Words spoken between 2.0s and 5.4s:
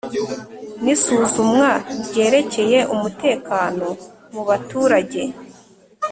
ryerekeye umutekano mubaturage